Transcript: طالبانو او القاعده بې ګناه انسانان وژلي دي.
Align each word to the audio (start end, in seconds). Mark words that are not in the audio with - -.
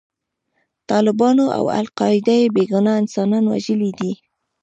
طالبانو 0.89 1.45
او 1.57 1.63
القاعده 1.79 2.37
بې 2.55 2.63
ګناه 2.71 2.99
انسانان 3.03 3.43
وژلي 3.47 3.91
دي. 3.99 4.11